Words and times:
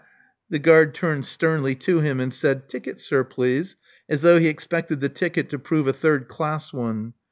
The 0.49 0.57
giiard 0.59 0.95
turned 0.95 1.25
sternly 1.25 1.75
to 1.75 1.99
him, 1.99 2.19
and 2.19 2.33
said, 2.33 2.67
Ticket, 2.67 2.99
sir, 2.99 3.23
please," 3.23 3.75
as 4.09 4.23
though 4.23 4.39
he 4.39 4.47
expected 4.47 4.99
the 4.99 5.09
ticket 5.09 5.47
to 5.51 5.59
prove 5.59 5.85
a 5.87 5.93
third 5.93 6.27
class 6.27 6.73
one. 6.73 7.13